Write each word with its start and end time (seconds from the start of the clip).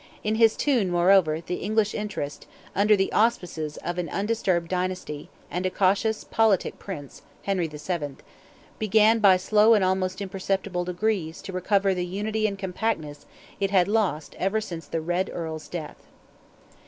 In 0.23 0.33
his 0.33 0.55
time, 0.57 0.89
moreover, 0.89 1.41
the 1.41 1.57
English 1.57 1.93
interest, 1.93 2.47
under 2.75 2.95
the 2.95 3.11
auspices 3.13 3.77
of 3.85 3.99
an 3.99 4.09
undisturbed 4.09 4.67
dynasty, 4.67 5.29
and 5.51 5.63
a 5.63 5.69
cautious, 5.69 6.23
politic 6.23 6.79
Prince 6.79 7.21
(Henry 7.43 7.67
VII.), 7.67 8.15
began 8.79 9.19
by 9.19 9.37
slow 9.37 9.75
and 9.75 9.85
almost 9.85 10.19
imperceptible 10.19 10.83
degrees 10.85 11.39
to 11.43 11.53
recover 11.53 11.93
the 11.93 12.03
unity 12.03 12.47
and 12.47 12.57
compactness 12.57 13.27
it 13.59 13.69
had 13.69 13.87
lost 13.87 14.35
ever 14.39 14.59
since 14.59 14.87
the 14.87 15.01
Red 15.01 15.29
Earl's 15.31 15.67
death. 15.67 16.01